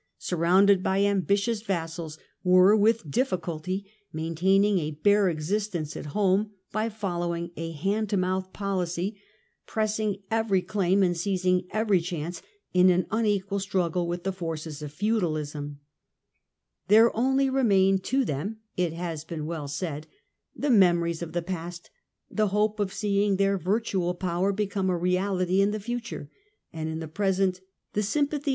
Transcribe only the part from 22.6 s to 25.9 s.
of seeing their virtual power become a E' in the